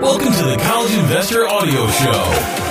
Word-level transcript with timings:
Welcome 0.00 0.32
to 0.32 0.44
the 0.44 0.56
College 0.62 0.94
Investor 0.94 1.48
Audio 1.48 1.86
Show 1.88 2.68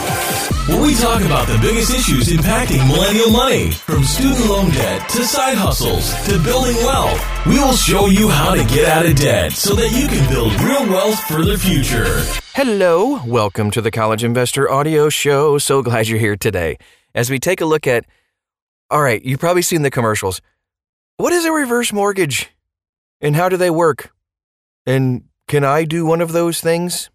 where 0.67 0.81
we 0.81 0.95
talk 0.95 1.21
about 1.21 1.47
the 1.47 1.57
biggest 1.59 1.93
issues 1.93 2.27
impacting 2.27 2.85
millennial 2.87 3.31
money, 3.31 3.71
from 3.71 4.03
student 4.03 4.49
loan 4.49 4.69
debt 4.71 5.07
to 5.09 5.23
side 5.23 5.57
hustles 5.57 6.13
to 6.25 6.41
building 6.43 6.75
wealth. 6.77 7.45
We 7.45 7.57
will 7.59 7.73
show 7.73 8.07
you 8.07 8.27
how 8.27 8.53
to 8.53 8.65
get 8.65 8.85
out 8.85 9.05
of 9.05 9.15
debt 9.15 9.53
so 9.53 9.75
that 9.75 9.91
you 9.91 10.07
can 10.07 10.29
build 10.29 10.53
real 10.61 10.85
wealth 10.89 11.19
for 11.21 11.45
the 11.45 11.57
future. 11.57 12.21
Hello, 12.53 13.23
welcome 13.25 13.71
to 13.71 13.81
the 13.81 13.91
College 13.91 14.25
Investor 14.25 14.69
Audio 14.69 15.07
Show. 15.07 15.57
So 15.57 15.81
glad 15.81 16.09
you're 16.09 16.19
here 16.19 16.35
today 16.35 16.77
as 17.15 17.29
we 17.29 17.39
take 17.39 17.61
a 17.61 17.65
look 17.65 17.87
at. 17.87 18.05
All 18.89 19.01
right, 19.01 19.23
you've 19.23 19.39
probably 19.39 19.61
seen 19.61 19.83
the 19.83 19.91
commercials. 19.91 20.41
What 21.15 21.31
is 21.31 21.45
a 21.45 21.51
reverse 21.51 21.93
mortgage? 21.93 22.49
And 23.21 23.35
how 23.35 23.47
do 23.47 23.55
they 23.55 23.69
work? 23.69 24.11
And 24.85 25.23
can 25.47 25.63
I 25.63 25.85
do 25.85 26.05
one 26.05 26.19
of 26.19 26.33
those 26.33 26.59
things? 26.59 27.09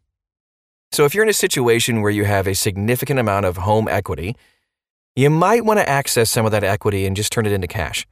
So, 0.92 1.06
if 1.06 1.14
you're 1.14 1.24
in 1.24 1.30
a 1.30 1.34
situation 1.34 2.02
where 2.02 2.10
you 2.10 2.24
have 2.26 2.46
a 2.46 2.54
significant 2.54 3.18
amount 3.18 3.46
of 3.46 3.56
home 3.56 3.88
equity, 3.88 4.36
you 5.16 5.30
might 5.30 5.64
want 5.64 5.78
to 5.78 5.88
access 5.88 6.30
some 6.30 6.44
of 6.44 6.52
that 6.52 6.64
equity 6.64 7.06
and 7.06 7.16
just 7.16 7.32
turn 7.32 7.46
it 7.46 7.52
into 7.52 7.66
cash. 7.66 8.06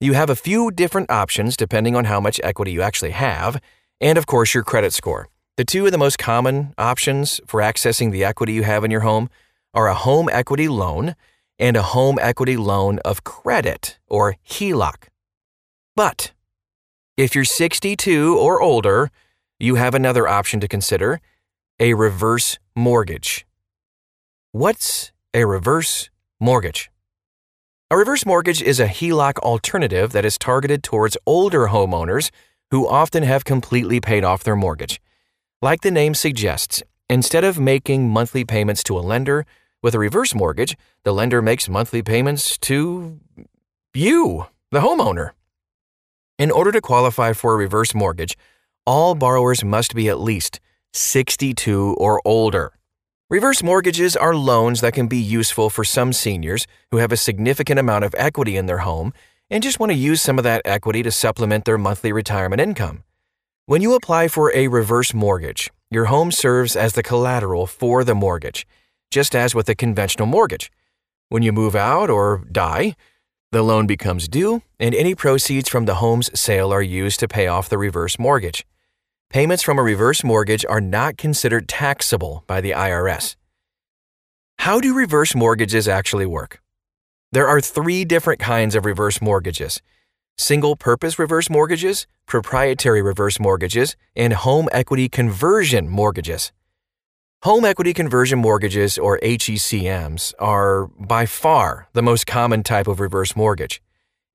You 0.00 0.12
have 0.12 0.30
a 0.30 0.36
few 0.36 0.70
different 0.70 1.10
options 1.10 1.56
depending 1.56 1.96
on 1.96 2.04
how 2.04 2.20
much 2.20 2.40
equity 2.44 2.70
you 2.70 2.80
actually 2.80 3.10
have, 3.10 3.60
and 4.00 4.16
of 4.16 4.26
course, 4.26 4.54
your 4.54 4.62
credit 4.62 4.92
score. 4.92 5.28
The 5.56 5.64
two 5.64 5.84
of 5.84 5.90
the 5.90 5.98
most 5.98 6.16
common 6.16 6.74
options 6.78 7.40
for 7.44 7.60
accessing 7.60 8.12
the 8.12 8.22
equity 8.22 8.52
you 8.52 8.62
have 8.62 8.84
in 8.84 8.92
your 8.92 9.00
home 9.00 9.28
are 9.74 9.88
a 9.88 9.94
home 9.94 10.28
equity 10.30 10.68
loan 10.68 11.16
and 11.58 11.76
a 11.76 11.82
home 11.82 12.20
equity 12.20 12.56
loan 12.56 13.00
of 13.00 13.24
credit, 13.24 13.98
or 14.06 14.36
HELOC. 14.48 15.08
But 15.96 16.30
if 17.16 17.34
you're 17.34 17.44
62 17.44 18.38
or 18.38 18.62
older, 18.62 19.10
you 19.58 19.74
have 19.74 19.94
another 19.94 20.28
option 20.28 20.60
to 20.60 20.68
consider 20.68 21.20
a 21.80 21.94
reverse 21.94 22.58
mortgage. 22.76 23.46
What's 24.52 25.12
a 25.34 25.44
reverse 25.44 26.10
mortgage? 26.40 26.90
A 27.90 27.96
reverse 27.96 28.24
mortgage 28.24 28.62
is 28.62 28.78
a 28.78 28.86
HELOC 28.86 29.38
alternative 29.38 30.12
that 30.12 30.24
is 30.24 30.38
targeted 30.38 30.82
towards 30.82 31.16
older 31.26 31.68
homeowners 31.68 32.30
who 32.70 32.88
often 32.88 33.22
have 33.22 33.44
completely 33.44 34.00
paid 34.00 34.24
off 34.24 34.44
their 34.44 34.56
mortgage. 34.56 35.00
Like 35.60 35.80
the 35.80 35.90
name 35.90 36.14
suggests, 36.14 36.82
instead 37.08 37.44
of 37.44 37.58
making 37.58 38.08
monthly 38.08 38.44
payments 38.44 38.82
to 38.84 38.98
a 38.98 39.00
lender, 39.00 39.44
with 39.82 39.94
a 39.94 39.98
reverse 39.98 40.34
mortgage, 40.34 40.76
the 41.04 41.12
lender 41.12 41.42
makes 41.42 41.68
monthly 41.68 42.02
payments 42.02 42.56
to 42.58 43.18
you, 43.92 44.46
the 44.70 44.80
homeowner. 44.80 45.30
In 46.38 46.50
order 46.50 46.72
to 46.72 46.80
qualify 46.80 47.32
for 47.32 47.54
a 47.54 47.56
reverse 47.56 47.94
mortgage, 47.94 48.36
all 48.86 49.14
borrowers 49.14 49.64
must 49.64 49.94
be 49.94 50.08
at 50.08 50.20
least 50.20 50.60
62 50.92 51.94
or 51.98 52.20
older. 52.24 52.72
Reverse 53.30 53.62
mortgages 53.62 54.14
are 54.14 54.34
loans 54.34 54.82
that 54.82 54.92
can 54.92 55.06
be 55.06 55.18
useful 55.18 55.70
for 55.70 55.84
some 55.84 56.12
seniors 56.12 56.66
who 56.90 56.98
have 56.98 57.12
a 57.12 57.16
significant 57.16 57.78
amount 57.80 58.04
of 58.04 58.14
equity 58.18 58.56
in 58.56 58.66
their 58.66 58.78
home 58.78 59.12
and 59.48 59.62
just 59.62 59.80
want 59.80 59.90
to 59.90 59.96
use 59.96 60.20
some 60.20 60.38
of 60.38 60.44
that 60.44 60.62
equity 60.64 61.02
to 61.02 61.10
supplement 61.10 61.64
their 61.64 61.78
monthly 61.78 62.12
retirement 62.12 62.60
income. 62.60 63.04
When 63.66 63.80
you 63.80 63.94
apply 63.94 64.28
for 64.28 64.54
a 64.54 64.68
reverse 64.68 65.14
mortgage, 65.14 65.70
your 65.90 66.06
home 66.06 66.30
serves 66.30 66.76
as 66.76 66.92
the 66.92 67.02
collateral 67.02 67.66
for 67.66 68.04
the 68.04 68.14
mortgage, 68.14 68.66
just 69.10 69.34
as 69.34 69.54
with 69.54 69.68
a 69.68 69.74
conventional 69.74 70.26
mortgage. 70.26 70.70
When 71.28 71.42
you 71.42 71.52
move 71.52 71.74
out 71.74 72.10
or 72.10 72.44
die, 72.50 72.96
the 73.50 73.62
loan 73.62 73.86
becomes 73.86 74.28
due, 74.28 74.62
and 74.80 74.94
any 74.94 75.14
proceeds 75.14 75.68
from 75.68 75.84
the 75.84 75.96
home's 75.96 76.28
sale 76.38 76.72
are 76.72 76.82
used 76.82 77.20
to 77.20 77.28
pay 77.28 77.46
off 77.46 77.68
the 77.68 77.78
reverse 77.78 78.18
mortgage. 78.18 78.66
Payments 79.32 79.62
from 79.62 79.78
a 79.78 79.82
reverse 79.82 80.22
mortgage 80.22 80.62
are 80.68 80.82
not 80.82 81.16
considered 81.16 81.66
taxable 81.66 82.44
by 82.46 82.60
the 82.60 82.72
IRS. 82.72 83.36
How 84.58 84.78
do 84.78 84.92
reverse 84.92 85.34
mortgages 85.34 85.88
actually 85.88 86.26
work? 86.26 86.60
There 87.32 87.48
are 87.48 87.62
three 87.62 88.04
different 88.04 88.40
kinds 88.40 88.74
of 88.74 88.84
reverse 88.84 89.22
mortgages 89.22 89.80
single 90.36 90.76
purpose 90.76 91.18
reverse 91.18 91.48
mortgages, 91.48 92.06
proprietary 92.26 93.00
reverse 93.00 93.40
mortgages, 93.40 93.96
and 94.14 94.34
home 94.34 94.68
equity 94.70 95.08
conversion 95.08 95.88
mortgages. 95.88 96.52
Home 97.42 97.64
equity 97.64 97.94
conversion 97.94 98.38
mortgages, 98.38 98.98
or 98.98 99.18
HECMs, 99.22 100.34
are 100.38 100.88
by 100.88 101.24
far 101.24 101.88
the 101.94 102.02
most 102.02 102.26
common 102.26 102.62
type 102.62 102.86
of 102.86 103.00
reverse 103.00 103.34
mortgage. 103.34 103.80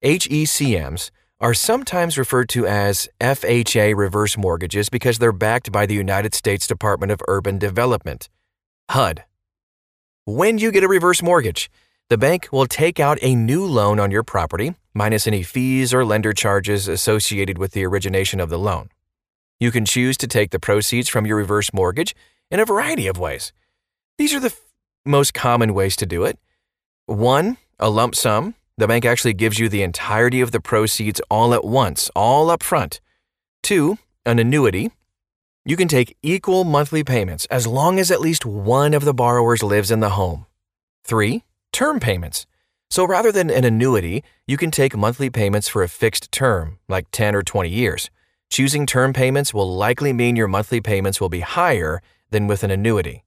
HECMs 0.04 1.12
are 1.40 1.54
sometimes 1.54 2.18
referred 2.18 2.50
to 2.50 2.66
as 2.66 3.08
FHA 3.22 3.96
reverse 3.96 4.38
mortgages 4.38 4.90
because 4.90 5.20
they're 5.20 5.32
backed 5.32 5.72
by 5.72 5.86
the 5.86 5.94
United 5.94 6.34
States 6.34 6.66
Department 6.66 7.12
of 7.12 7.22
Urban 7.28 7.60
Development, 7.60 8.28
HUD. 8.90 9.24
When 10.26 10.58
you 10.58 10.72
get 10.72 10.84
a 10.84 10.88
reverse 10.88 11.22
mortgage, 11.22 11.70
the 12.10 12.18
bank 12.18 12.50
will 12.52 12.66
take 12.66 13.00
out 13.00 13.20
a 13.22 13.36
new 13.36 13.66
loan 13.66 14.00
on 14.00 14.10
your 14.10 14.24
property, 14.24 14.74
minus 14.94 15.28
any 15.28 15.44
fees 15.44 15.94
or 15.94 16.04
lender 16.04 16.34
charges 16.34 16.88
associated 16.88 17.58
with 17.58 17.74
the 17.74 17.86
origination 17.86 18.40
of 18.40 18.50
the 18.50 18.58
loan. 18.58 18.90
You 19.60 19.72
can 19.72 19.86
choose 19.86 20.18
to 20.18 20.28
take 20.28 20.50
the 20.50 20.60
proceeds 20.60 21.08
from 21.08 21.28
your 21.28 21.38
reverse 21.38 21.72
mortgage 21.72 22.16
in 22.50 22.60
a 22.60 22.66
variety 22.66 23.08
of 23.08 23.20
ways. 23.20 23.54
These 24.18 24.34
are 24.34 24.40
the 24.40 24.48
f- 24.48 24.60
most 25.06 25.34
common 25.34 25.74
ways 25.74 25.96
to 25.98 26.06
do 26.06 26.24
it. 26.24 26.40
One, 27.06 27.58
a 27.78 27.90
lump 27.90 28.16
sum, 28.16 28.56
the 28.78 28.88
bank 28.88 29.06
actually 29.06 29.34
gives 29.34 29.58
you 29.58 29.70
the 29.70 29.82
entirety 29.82 30.40
of 30.40 30.52
the 30.52 30.60
proceeds 30.60 31.20
all 31.32 31.54
at 31.54 31.66
once, 31.66 32.12
all 32.16 32.52
up 32.52 32.62
front. 32.62 33.02
Two, 33.64 33.98
an 34.26 34.38
annuity. 34.38 34.92
You 35.66 35.76
can 35.76 35.88
take 35.88 36.16
equal 36.22 36.64
monthly 36.64 37.04
payments 37.04 37.46
as 37.48 37.66
long 37.66 38.00
as 38.00 38.12
at 38.12 38.22
least 38.22 38.46
one 38.46 38.94
of 38.94 39.04
the 39.04 39.16
borrowers 39.16 39.64
lives 39.64 39.90
in 39.90 40.00
the 40.00 40.12
home. 40.12 40.46
Three, 41.04 41.44
term 41.74 42.00
payments. 42.00 42.46
So 42.90 43.04
rather 43.04 43.32
than 43.32 43.50
an 43.50 43.66
annuity, 43.66 44.24
you 44.46 44.58
can 44.58 44.70
take 44.70 44.96
monthly 44.96 45.30
payments 45.30 45.68
for 45.68 45.82
a 45.82 45.90
fixed 45.90 46.32
term, 46.32 46.78
like 46.88 47.08
10 47.12 47.36
or 47.36 47.42
20 47.42 47.70
years. 47.70 48.10
Choosing 48.50 48.86
term 48.86 49.12
payments 49.12 49.54
will 49.54 49.76
likely 49.76 50.14
mean 50.14 50.36
your 50.36 50.48
monthly 50.48 50.82
payments 50.82 51.20
will 51.20 51.30
be 51.30 51.42
higher 51.42 52.02
than 52.30 52.46
with 52.46 52.64
an 52.64 52.72
annuity. 52.72 53.26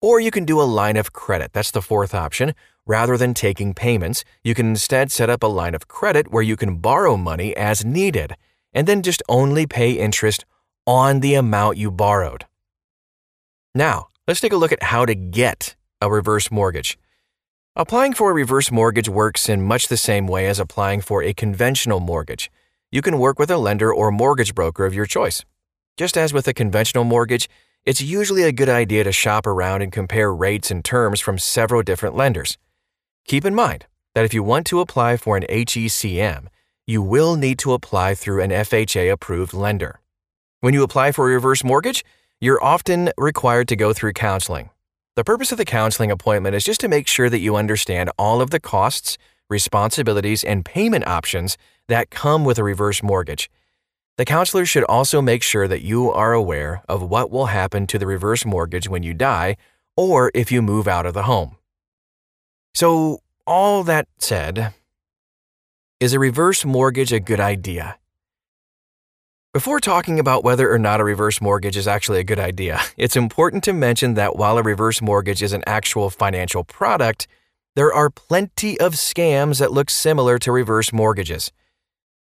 Or 0.00 0.20
you 0.20 0.30
can 0.30 0.44
do 0.44 0.60
a 0.60 0.62
line 0.62 0.98
of 0.98 1.14
credit. 1.14 1.54
That's 1.54 1.70
the 1.70 1.82
fourth 1.82 2.14
option. 2.14 2.54
Rather 2.86 3.16
than 3.16 3.32
taking 3.32 3.72
payments, 3.72 4.24
you 4.42 4.54
can 4.54 4.66
instead 4.66 5.10
set 5.10 5.30
up 5.30 5.42
a 5.42 5.46
line 5.46 5.74
of 5.74 5.88
credit 5.88 6.30
where 6.30 6.42
you 6.42 6.54
can 6.56 6.76
borrow 6.76 7.16
money 7.16 7.56
as 7.56 7.84
needed 7.84 8.36
and 8.74 8.86
then 8.86 9.02
just 9.02 9.22
only 9.28 9.66
pay 9.66 9.92
interest 9.92 10.44
on 10.86 11.20
the 11.20 11.34
amount 11.34 11.78
you 11.78 11.90
borrowed. 11.90 12.44
Now, 13.74 14.08
let's 14.28 14.40
take 14.40 14.52
a 14.52 14.56
look 14.56 14.72
at 14.72 14.82
how 14.82 15.06
to 15.06 15.14
get 15.14 15.76
a 16.02 16.10
reverse 16.10 16.50
mortgage. 16.50 16.98
Applying 17.74 18.12
for 18.12 18.30
a 18.30 18.34
reverse 18.34 18.70
mortgage 18.70 19.08
works 19.08 19.48
in 19.48 19.62
much 19.62 19.88
the 19.88 19.96
same 19.96 20.26
way 20.26 20.46
as 20.46 20.60
applying 20.60 21.00
for 21.00 21.22
a 21.22 21.32
conventional 21.32 22.00
mortgage. 22.00 22.50
You 22.92 23.00
can 23.00 23.18
work 23.18 23.38
with 23.38 23.50
a 23.50 23.56
lender 23.56 23.92
or 23.92 24.12
mortgage 24.12 24.54
broker 24.54 24.84
of 24.84 24.94
your 24.94 25.06
choice. 25.06 25.44
Just 25.96 26.16
as 26.16 26.32
with 26.32 26.46
a 26.46 26.54
conventional 26.54 27.04
mortgage, 27.04 27.48
it's 27.84 28.00
usually 28.00 28.42
a 28.42 28.52
good 28.52 28.68
idea 28.68 29.04
to 29.04 29.12
shop 29.12 29.46
around 29.46 29.82
and 29.82 29.90
compare 29.90 30.32
rates 30.32 30.70
and 30.70 30.84
terms 30.84 31.20
from 31.20 31.38
several 31.38 31.82
different 31.82 32.14
lenders. 32.14 32.58
Keep 33.26 33.44
in 33.44 33.54
mind 33.54 33.86
that 34.14 34.24
if 34.24 34.34
you 34.34 34.42
want 34.42 34.66
to 34.66 34.80
apply 34.80 35.16
for 35.16 35.36
an 35.36 35.44
HECM, 35.48 36.46
you 36.86 37.02
will 37.02 37.36
need 37.36 37.58
to 37.60 37.72
apply 37.72 38.14
through 38.14 38.42
an 38.42 38.50
FHA 38.50 39.10
approved 39.10 39.54
lender. 39.54 40.00
When 40.60 40.74
you 40.74 40.82
apply 40.82 41.12
for 41.12 41.28
a 41.28 41.34
reverse 41.34 41.64
mortgage, 41.64 42.04
you're 42.40 42.62
often 42.62 43.10
required 43.16 43.68
to 43.68 43.76
go 43.76 43.92
through 43.92 44.12
counseling. 44.12 44.70
The 45.16 45.24
purpose 45.24 45.52
of 45.52 45.58
the 45.58 45.64
counseling 45.64 46.10
appointment 46.10 46.54
is 46.54 46.64
just 46.64 46.80
to 46.80 46.88
make 46.88 47.08
sure 47.08 47.30
that 47.30 47.40
you 47.40 47.56
understand 47.56 48.10
all 48.18 48.40
of 48.40 48.50
the 48.50 48.60
costs, 48.60 49.16
responsibilities, 49.48 50.44
and 50.44 50.64
payment 50.64 51.06
options 51.06 51.56
that 51.88 52.10
come 52.10 52.44
with 52.44 52.58
a 52.58 52.64
reverse 52.64 53.02
mortgage 53.02 53.50
the 54.16 54.24
counselor 54.24 54.64
should 54.64 54.84
also 54.84 55.20
make 55.20 55.42
sure 55.42 55.66
that 55.66 55.82
you 55.82 56.10
are 56.12 56.32
aware 56.32 56.82
of 56.88 57.02
what 57.02 57.32
will 57.32 57.46
happen 57.46 57.84
to 57.88 57.98
the 57.98 58.06
reverse 58.06 58.44
mortgage 58.44 58.88
when 58.88 59.02
you 59.02 59.12
die 59.12 59.56
or 59.96 60.30
if 60.34 60.52
you 60.52 60.62
move 60.62 60.86
out 60.86 61.04
of 61.04 61.14
the 61.14 61.24
home. 61.24 61.56
So, 62.74 63.20
all 63.46 63.84
that 63.84 64.08
said, 64.18 64.74
is 66.00 66.12
a 66.12 66.18
reverse 66.18 66.64
mortgage 66.64 67.12
a 67.12 67.20
good 67.20 67.38
idea? 67.38 67.98
Before 69.52 69.78
talking 69.78 70.18
about 70.18 70.42
whether 70.42 70.72
or 70.72 70.78
not 70.80 71.00
a 71.00 71.04
reverse 71.04 71.40
mortgage 71.40 71.76
is 71.76 71.86
actually 71.86 72.18
a 72.18 72.24
good 72.24 72.40
idea, 72.40 72.80
it's 72.96 73.14
important 73.14 73.62
to 73.64 73.72
mention 73.72 74.14
that 74.14 74.34
while 74.34 74.58
a 74.58 74.62
reverse 74.62 75.00
mortgage 75.00 75.40
is 75.40 75.52
an 75.52 75.62
actual 75.68 76.10
financial 76.10 76.64
product, 76.64 77.28
there 77.76 77.94
are 77.94 78.10
plenty 78.10 78.78
of 78.80 78.94
scams 78.94 79.60
that 79.60 79.70
look 79.70 79.88
similar 79.88 80.36
to 80.40 80.50
reverse 80.50 80.92
mortgages. 80.92 81.52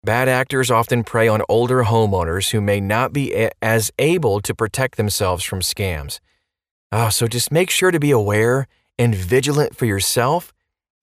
Bad 0.04 0.28
actors 0.28 0.70
often 0.70 1.02
prey 1.02 1.26
on 1.26 1.42
older 1.48 1.82
homeowners 1.82 2.50
who 2.50 2.60
may 2.60 2.80
not 2.80 3.12
be 3.12 3.34
a- 3.34 3.50
as 3.60 3.90
able 3.98 4.40
to 4.40 4.54
protect 4.54 4.96
themselves 4.96 5.42
from 5.42 5.62
scams. 5.62 6.20
Oh, 6.92 7.08
so 7.08 7.26
just 7.26 7.50
make 7.50 7.70
sure 7.70 7.90
to 7.90 7.98
be 7.98 8.12
aware 8.12 8.68
and 8.98 9.14
vigilant 9.14 9.76
for 9.76 9.86
yourself 9.86 10.52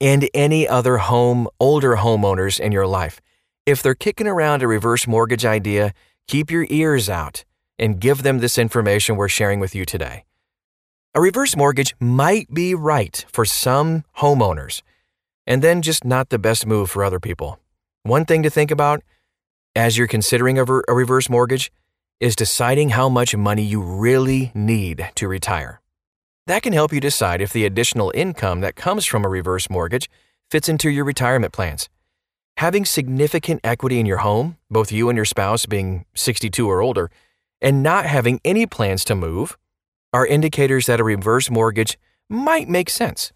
and 0.01 0.29
any 0.33 0.67
other 0.67 0.97
home 0.97 1.47
older 1.59 1.95
homeowners 1.97 2.59
in 2.59 2.71
your 2.71 2.87
life. 2.87 3.21
If 3.65 3.81
they're 3.81 3.95
kicking 3.95 4.27
around 4.27 4.61
a 4.61 4.67
reverse 4.67 5.07
mortgage 5.07 5.45
idea, 5.45 5.93
keep 6.27 6.51
your 6.51 6.67
ears 6.69 7.09
out 7.09 7.45
and 7.79 7.99
give 7.99 8.23
them 8.23 8.39
this 8.39 8.57
information 8.57 9.15
we're 9.15 9.29
sharing 9.29 9.59
with 9.59 9.73
you 9.73 9.85
today. 9.85 10.25
A 11.13 11.21
reverse 11.21 11.55
mortgage 11.55 11.95
might 11.99 12.53
be 12.53 12.75
right 12.75 13.25
for 13.31 13.45
some 13.45 14.03
homeowners, 14.17 14.81
and 15.47 15.61
then 15.61 15.81
just 15.81 16.03
not 16.03 16.29
the 16.29 16.39
best 16.39 16.65
move 16.65 16.89
for 16.89 17.03
other 17.03 17.19
people. 17.19 17.59
One 18.03 18.25
thing 18.25 18.43
to 18.43 18.49
think 18.49 18.69
about 18.69 19.01
as 19.75 19.97
you're 19.97 20.07
considering 20.07 20.57
a, 20.57 20.63
reverse 20.63 21.29
mortgage 21.29 21.71
is 22.19 22.35
deciding 22.35 22.89
how 22.89 23.09
much 23.09 23.35
money 23.35 23.63
you 23.63 23.81
really 23.81 24.51
need 24.53 25.09
to 25.15 25.27
retire. 25.27 25.81
That 26.47 26.61
can 26.61 26.73
help 26.73 26.93
you 26.93 26.99
decide 26.99 27.41
if 27.41 27.51
the 27.51 27.65
additional 27.65 28.11
income 28.13 28.61
that 28.61 28.75
comes 28.75 29.05
from 29.05 29.25
a 29.25 29.29
reverse 29.29 29.67
mortgage 29.67 30.11
fits 30.51 30.69
into 30.69 30.91
your 30.91 31.03
retirement 31.03 31.53
plans. 31.53 31.89
Having 32.57 32.85
significant 32.85 33.61
equity 33.63 33.99
in 33.99 34.05
your 34.05 34.17
home, 34.19 34.57
both 34.69 34.91
you 34.91 35.09
and 35.09 35.15
your 35.15 35.25
spouse 35.25 35.65
being 35.65 36.05
62 36.13 36.69
or 36.69 36.81
older, 36.81 37.09
and 37.61 37.81
not 37.81 38.05
having 38.05 38.39
any 38.45 38.67
plans 38.67 39.03
to 39.05 39.15
move 39.15 39.57
are 40.13 40.27
indicators 40.27 40.85
that 40.85 40.99
a 40.99 41.03
reverse 41.03 41.49
mortgage 41.49 41.97
might 42.29 42.69
make 42.69 42.91
sense. 42.91 43.33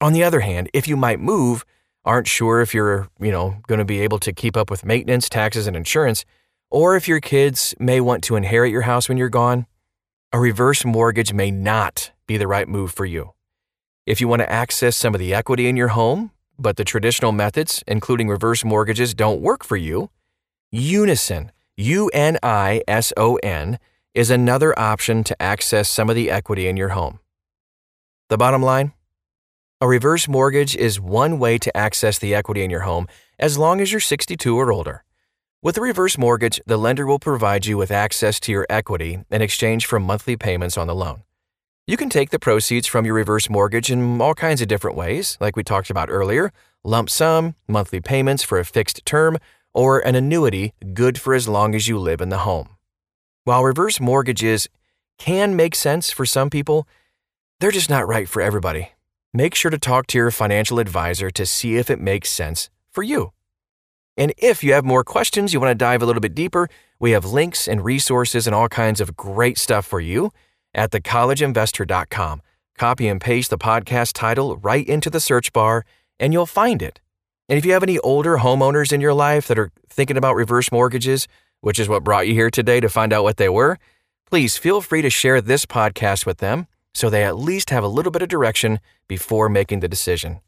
On 0.00 0.12
the 0.12 0.24
other 0.24 0.40
hand, 0.40 0.68
if 0.74 0.88
you 0.88 0.96
might 0.96 1.20
move, 1.20 1.64
aren't 2.04 2.26
sure 2.26 2.60
if 2.60 2.74
you're, 2.74 3.08
you 3.20 3.30
know, 3.30 3.58
going 3.68 3.78
to 3.78 3.84
be 3.84 4.00
able 4.00 4.18
to 4.18 4.32
keep 4.32 4.56
up 4.56 4.68
with 4.68 4.84
maintenance, 4.84 5.28
taxes 5.28 5.68
and 5.68 5.76
insurance, 5.76 6.24
or 6.70 6.96
if 6.96 7.06
your 7.06 7.20
kids 7.20 7.76
may 7.78 8.00
want 8.00 8.24
to 8.24 8.34
inherit 8.34 8.72
your 8.72 8.82
house 8.82 9.08
when 9.08 9.16
you're 9.16 9.28
gone, 9.28 9.66
a 10.32 10.40
reverse 10.40 10.84
mortgage 10.84 11.32
may 11.32 11.52
not 11.52 12.10
be 12.28 12.36
the 12.36 12.46
right 12.46 12.68
move 12.68 12.92
for 12.92 13.04
you. 13.04 13.32
If 14.06 14.20
you 14.20 14.28
want 14.28 14.40
to 14.40 14.52
access 14.52 14.96
some 14.96 15.14
of 15.14 15.18
the 15.18 15.34
equity 15.34 15.68
in 15.68 15.76
your 15.76 15.88
home, 15.88 16.30
but 16.56 16.76
the 16.76 16.84
traditional 16.84 17.32
methods, 17.32 17.82
including 17.88 18.28
reverse 18.28 18.64
mortgages, 18.64 19.14
don't 19.14 19.40
work 19.40 19.64
for 19.64 19.76
you, 19.76 20.10
Unison, 20.70 21.50
U 21.76 22.08
N 22.12 22.38
I 22.42 22.82
S 22.86 23.12
O 23.16 23.36
N, 23.36 23.80
is 24.14 24.30
another 24.30 24.78
option 24.78 25.24
to 25.24 25.42
access 25.42 25.88
some 25.88 26.08
of 26.08 26.16
the 26.16 26.30
equity 26.30 26.68
in 26.68 26.76
your 26.76 26.90
home. 26.90 27.18
The 28.28 28.38
bottom 28.38 28.62
line 28.62 28.92
a 29.80 29.86
reverse 29.86 30.26
mortgage 30.26 30.74
is 30.74 31.00
one 31.00 31.38
way 31.38 31.56
to 31.58 31.76
access 31.76 32.18
the 32.18 32.34
equity 32.34 32.64
in 32.64 32.70
your 32.70 32.80
home 32.80 33.06
as 33.38 33.56
long 33.56 33.80
as 33.80 33.92
you're 33.92 34.00
62 34.00 34.56
or 34.56 34.72
older. 34.72 35.04
With 35.62 35.78
a 35.78 35.80
reverse 35.80 36.18
mortgage, 36.18 36.60
the 36.66 36.76
lender 36.76 37.06
will 37.06 37.20
provide 37.20 37.66
you 37.66 37.76
with 37.76 37.92
access 37.92 38.40
to 38.40 38.52
your 38.52 38.66
equity 38.68 39.20
in 39.30 39.40
exchange 39.40 39.86
for 39.86 40.00
monthly 40.00 40.36
payments 40.36 40.76
on 40.76 40.88
the 40.88 40.96
loan. 40.96 41.22
You 41.88 41.96
can 41.96 42.10
take 42.10 42.28
the 42.28 42.38
proceeds 42.38 42.86
from 42.86 43.06
your 43.06 43.14
reverse 43.14 43.48
mortgage 43.48 43.90
in 43.90 44.20
all 44.20 44.34
kinds 44.34 44.60
of 44.60 44.68
different 44.68 44.94
ways, 44.94 45.38
like 45.40 45.56
we 45.56 45.64
talked 45.64 45.88
about 45.88 46.10
earlier 46.10 46.52
lump 46.84 47.08
sum, 47.08 47.54
monthly 47.66 47.98
payments 47.98 48.42
for 48.42 48.58
a 48.58 48.64
fixed 48.66 49.06
term, 49.06 49.38
or 49.72 50.00
an 50.00 50.14
annuity 50.14 50.74
good 50.92 51.18
for 51.18 51.32
as 51.32 51.48
long 51.48 51.74
as 51.74 51.88
you 51.88 51.98
live 51.98 52.20
in 52.20 52.28
the 52.28 52.44
home. 52.44 52.68
While 53.44 53.64
reverse 53.64 54.00
mortgages 54.00 54.68
can 55.18 55.56
make 55.56 55.74
sense 55.74 56.10
for 56.10 56.26
some 56.26 56.50
people, 56.50 56.86
they're 57.58 57.70
just 57.70 57.88
not 57.88 58.06
right 58.06 58.28
for 58.28 58.42
everybody. 58.42 58.90
Make 59.32 59.54
sure 59.54 59.70
to 59.70 59.78
talk 59.78 60.08
to 60.08 60.18
your 60.18 60.30
financial 60.30 60.80
advisor 60.80 61.30
to 61.30 61.46
see 61.46 61.76
if 61.76 61.88
it 61.88 61.98
makes 61.98 62.28
sense 62.28 62.68
for 62.90 63.02
you. 63.02 63.32
And 64.14 64.34
if 64.36 64.62
you 64.62 64.74
have 64.74 64.84
more 64.84 65.04
questions, 65.04 65.54
you 65.54 65.60
want 65.60 65.70
to 65.70 65.74
dive 65.74 66.02
a 66.02 66.06
little 66.06 66.20
bit 66.20 66.34
deeper, 66.34 66.68
we 67.00 67.12
have 67.12 67.24
links 67.24 67.66
and 67.66 67.82
resources 67.82 68.46
and 68.46 68.54
all 68.54 68.68
kinds 68.68 69.00
of 69.00 69.16
great 69.16 69.56
stuff 69.56 69.86
for 69.86 70.02
you 70.02 70.32
at 70.78 70.92
thecollegeinvestor.com. 70.92 72.40
Copy 72.78 73.08
and 73.08 73.20
paste 73.20 73.50
the 73.50 73.58
podcast 73.58 74.12
title 74.14 74.56
right 74.56 74.86
into 74.86 75.10
the 75.10 75.20
search 75.20 75.52
bar, 75.52 75.84
and 76.20 76.32
you'll 76.32 76.46
find 76.46 76.80
it. 76.80 77.00
And 77.48 77.58
if 77.58 77.64
you 77.64 77.72
have 77.72 77.82
any 77.82 77.98
older 77.98 78.38
homeowners 78.38 78.92
in 78.92 79.00
your 79.00 79.14
life 79.14 79.48
that 79.48 79.58
are 79.58 79.72
thinking 79.88 80.16
about 80.16 80.36
reverse 80.36 80.70
mortgages, 80.70 81.26
which 81.60 81.80
is 81.80 81.88
what 81.88 82.04
brought 82.04 82.28
you 82.28 82.34
here 82.34 82.50
today 82.50 82.78
to 82.78 82.88
find 82.88 83.12
out 83.12 83.24
what 83.24 83.38
they 83.38 83.48
were, 83.48 83.78
please 84.30 84.56
feel 84.56 84.80
free 84.80 85.02
to 85.02 85.10
share 85.10 85.40
this 85.40 85.66
podcast 85.66 86.24
with 86.24 86.38
them 86.38 86.68
so 86.94 87.10
they 87.10 87.24
at 87.24 87.38
least 87.38 87.70
have 87.70 87.84
a 87.84 87.88
little 87.88 88.12
bit 88.12 88.22
of 88.22 88.28
direction 88.28 88.78
before 89.08 89.48
making 89.48 89.80
the 89.80 89.88
decision. 89.88 90.40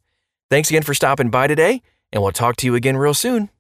Thanks 0.49 0.71
again 0.71 0.83
for 0.83 0.95
stopping 0.95 1.31
by 1.31 1.49
today, 1.49 1.83
and 2.13 2.23
we'll 2.23 2.33
talk 2.33 2.57
to 2.57 2.67
you 2.67 2.75
again 2.75 2.97
real 2.97 3.15
soon. 3.15 3.51